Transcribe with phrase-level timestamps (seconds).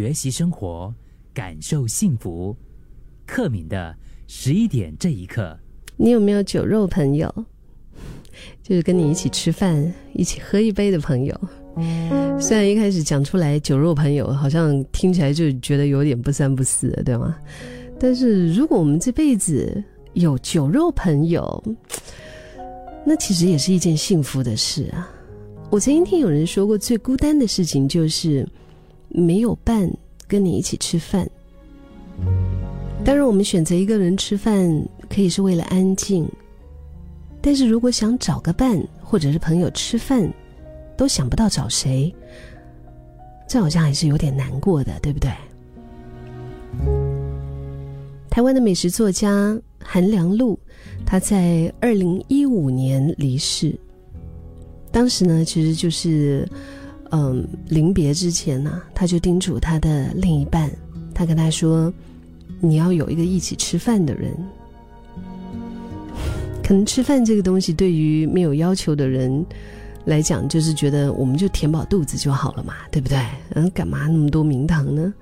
[0.00, 0.94] 学习生活，
[1.34, 2.56] 感受幸福。
[3.26, 3.92] 克敏的
[4.28, 5.58] 十一点这一刻，
[5.96, 7.28] 你有没有酒肉朋友？
[8.62, 11.36] 就是跟你一起吃饭、一起喝一杯的朋友。
[12.38, 17.36] 虽然一开始讲出来酒肉朋友，好像听起来就觉得有点不三不四的，对吗？
[17.98, 21.64] 但是如果我们这辈子有酒肉朋友，
[23.04, 25.10] 那其实也是一件幸福的事啊。
[25.70, 28.48] 我曾经听有人说过，最孤单的事情就是
[29.08, 29.90] 没有伴
[30.26, 31.28] 跟你一起吃饭。
[33.04, 34.70] 当然，我们选择一个人吃饭，
[35.08, 36.28] 可以是为了安静。
[37.40, 40.30] 但是如果想找个伴或者是朋友吃饭，
[40.96, 42.12] 都想不到找谁，
[43.48, 45.30] 这好像还是有点难过的，对不对？
[48.28, 50.58] 台湾的美食作家韩良露，
[51.06, 53.78] 他在二零一五年离世。
[54.90, 56.46] 当时呢，其实就是，
[57.10, 60.70] 嗯，临别之前呢，他就叮嘱他的另一半，
[61.14, 61.92] 他跟他说
[62.60, 64.32] ：“你要有一个一起吃饭的人。”
[66.62, 69.44] 可能吃饭这个东西对于没有要求的人
[70.04, 73.18] 来讲，就是觉得我们就填饱肚子就好了嘛，对不对？
[73.54, 75.12] 嗯，干嘛那么多名堂呢？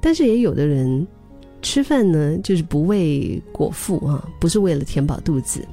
[0.00, 1.04] 但是也有的人
[1.60, 5.66] 吃饭呢，就是不为果腹啊，不是为了填饱肚子。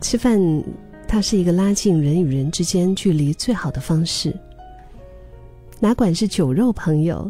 [0.00, 0.40] 吃饭
[1.06, 4.34] 它是一个拉近人与人之间距离最好的方式。
[5.82, 7.28] 哪管是酒肉朋友，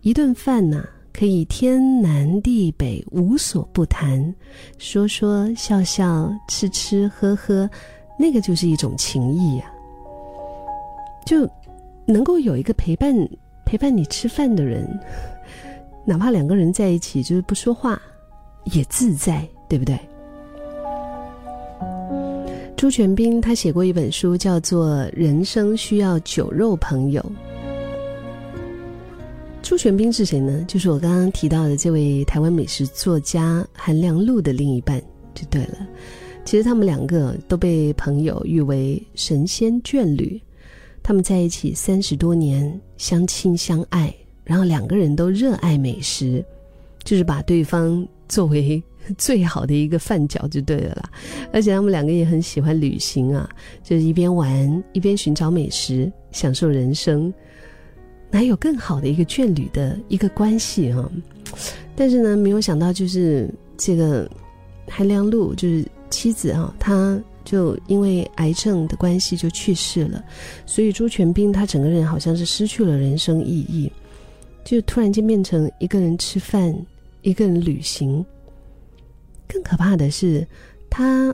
[0.00, 0.82] 一顿饭呢？
[1.12, 4.34] 可以天南地北无所不谈，
[4.78, 7.68] 说说笑笑，吃吃喝喝，
[8.18, 9.70] 那个就是一种情谊呀。
[11.26, 11.46] 就
[12.06, 13.14] 能够有一个陪伴
[13.66, 14.88] 陪伴你吃饭的人，
[16.06, 18.00] 哪怕两个人在一起就是不说话，
[18.72, 20.00] 也自在，对不对？
[22.78, 27.20] 朱全斌他写过一本书，叫做《人生需要酒肉朋友》。
[29.64, 30.62] 朱全斌是谁呢？
[30.68, 35.02] 就是我刚刚提到的这位台湾美食作家韩良露的另一半，
[35.34, 35.88] 就对了。
[36.44, 40.38] 其实他们两个都被朋友誉为神仙眷侣，
[41.02, 44.14] 他们在一起三十多年，相亲相爱，
[44.44, 46.44] 然后两个人都热爱美食，
[47.02, 48.80] 就是把对方作为
[49.16, 51.10] 最好的一个饭脚，就对了啦。
[51.54, 53.48] 而且他们两个也很喜欢旅行啊，
[53.82, 57.32] 就是一边玩一边寻找美食，享受人生。
[58.34, 61.08] 哪有更好的一个眷侣的一个关系哈？
[61.94, 64.28] 但是呢，没有想到就是这个
[64.88, 70.20] 韩良露就是妻子啊，他就因为癌症的关系就去世了，
[70.66, 73.88] 所以朱全斌他整个人好像是失去了人生意义，
[74.64, 76.76] 就突然间变成一个人吃饭，
[77.22, 78.26] 一个人旅行。
[79.46, 80.44] 更可怕的是，
[80.90, 81.32] 他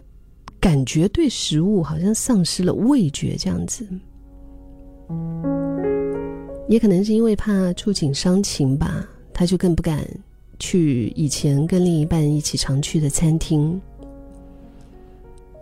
[0.60, 3.88] 感觉对食物好像丧失了味觉这样子。
[6.70, 9.04] 也可能是因为怕触景伤情吧，
[9.34, 10.06] 他就更不敢
[10.60, 13.78] 去以前跟另一半一起常去的餐厅。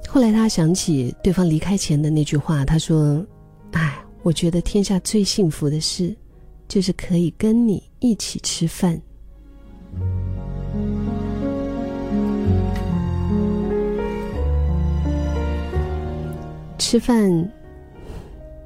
[0.06, 3.26] 后来他想起对方离开前的那句话，他说
[3.72, 6.14] ：“哎，我觉得天下最幸福的事，
[6.68, 9.00] 就是可以跟你一起吃饭。
[16.76, 17.50] 吃饭。”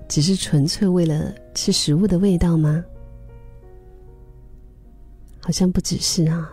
[0.09, 2.85] 只是纯粹为了吃食物的味道吗？
[5.41, 6.53] 好像不只是啊。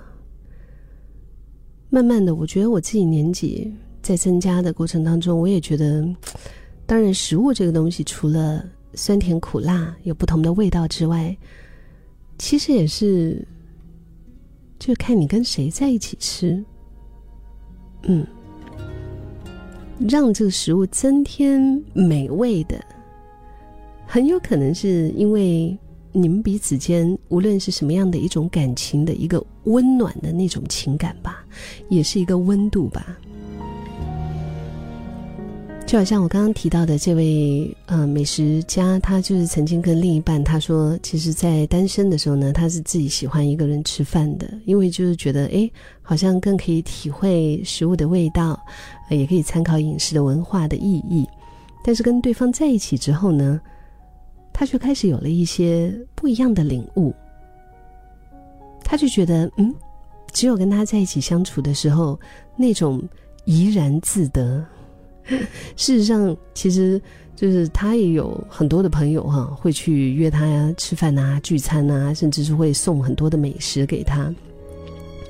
[1.90, 6.08] 慢慢的，我觉得我自己年纪在增加的过程当中，我也觉得，
[6.86, 11.36] 当然食物这个东西，除了酸甜苦辣有不同的味道之外，
[12.38, 13.48] 其实也是，
[14.78, 16.64] 就看你跟谁在一起吃。
[18.04, 18.26] 嗯，
[20.08, 22.80] 让这个食物增添美味的。
[24.12, 25.78] 很有可能是因为
[26.12, 31.46] 你们彼此间无论是什么样的一种感情的一个温暖的那种情感吧，
[31.90, 33.16] 也是一个温度吧。
[35.86, 45.70] 就好像我刚刚提到的这位呃美食家，他就是曾经跟另一半他说，其实，在单身的时候呢，他是自己喜欢一个人吃饭的，因为就是觉得哎，
[46.02, 48.60] 好像更可以体会食物的味道，
[49.12, 51.30] 也可以参考饮食的文化的意义。
[51.84, 53.62] 但是跟对方在一起之后呢？
[54.52, 57.14] 他却开始有了一些不一样的领悟。
[58.84, 59.74] 他就觉得，嗯，
[60.34, 62.20] 只有跟他在一起相处的时候，
[62.56, 63.02] 那种
[63.46, 64.66] 怡然自得。
[65.78, 67.00] 事实上，其实
[67.36, 74.34] 就是他也有很多的朋友哈，会去约他呀吃饭啊、聚餐啊，甚至是会送很多的美食给他。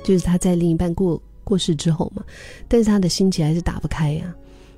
[0.02, 2.24] 就是他在另一半过过世之后嘛，
[2.66, 4.34] 但是他的心结还是打不开呀。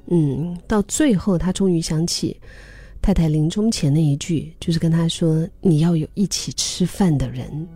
[0.07, 2.37] 嗯，到最后他终于想起。
[3.03, 7.69] 太太临终前那一句，就是跟他说：“你要有一起吃饭的人。”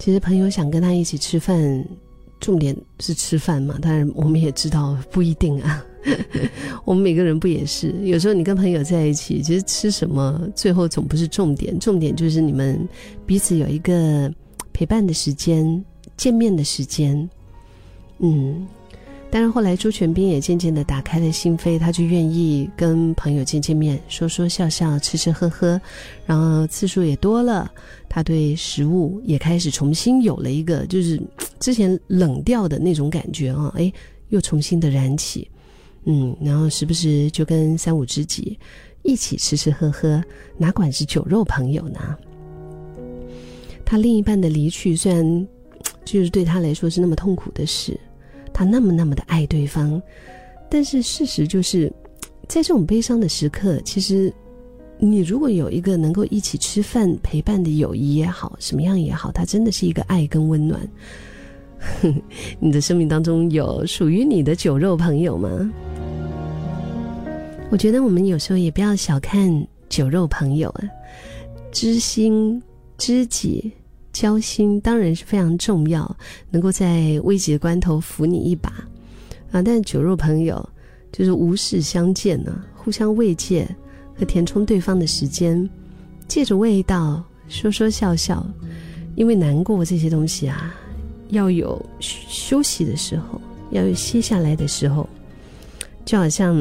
[0.00, 1.86] 其实朋友想跟他一起吃饭，
[2.40, 3.78] 重点是吃饭嘛。
[3.80, 5.86] 当然，我们也知道不一定啊。
[6.84, 7.94] 我们每个人不也是？
[8.02, 11.78] 有时候你跟朋友在一起，其实吃什么，最后总不是重点。
[11.78, 12.88] 重点就是你们
[13.24, 14.28] 彼此有一个
[14.72, 15.84] 陪伴的时间、
[16.16, 17.30] 见面的时间。
[18.18, 18.66] 嗯。
[19.34, 25.80] 但是后来，朱全斌也渐渐的打开了心扉，他就愿意跟朋友见见面，说说笑笑，吃吃喝喝，
[26.26, 27.72] 然后次数也多了。
[28.10, 31.18] 他对食物也开始重新有了一个，就是
[31.58, 33.90] 之前冷掉的那种感觉啊，哎，
[34.28, 35.50] 又重新的燃起。
[36.04, 38.58] 嗯，然后时不时就跟三五知己
[39.00, 40.22] 一起吃吃喝喝，
[40.58, 41.98] 哪管是酒肉朋友呢？
[43.82, 45.48] 他另一半的离去，虽然
[46.04, 47.98] 就是对他来说是那么痛苦的事。
[48.64, 50.00] 那么那么的爱对方，
[50.70, 51.92] 但是事实就是，
[52.48, 54.32] 在这种悲伤的时刻，其实
[54.98, 60.80] 你如果有一个能够一起吃饭陪伴的友谊也好，什么样也好，它真的是一个爱跟温暖。
[62.60, 65.70] 你的生命当中有属于你的酒肉朋友吗？
[67.70, 70.84] 我觉得我们有时候也不要小看酒肉朋友啊，
[71.72, 72.62] 知心
[72.98, 73.72] 知己。
[74.12, 76.16] 交心当然是非常重要，
[76.50, 78.70] 能够在危急的关头扶你一把，
[79.50, 79.62] 啊！
[79.62, 80.68] 但酒肉朋友
[81.10, 83.66] 就是无事相见呢，互相慰藉
[84.14, 85.68] 和填充对方的时间，
[86.28, 88.46] 借着味道说说笑笑，
[89.14, 90.74] 因为难过这些东西啊，
[91.30, 95.08] 要有休息的时候，要有歇下来的时候，
[96.04, 96.54] 就好像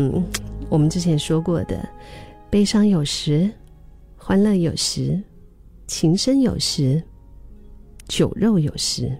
[0.69, 1.87] 我们之前说过的，
[2.49, 3.51] 悲伤有时，
[4.15, 5.21] 欢乐有时，
[5.85, 7.03] 情深有时。
[8.11, 9.17] 酒肉有时。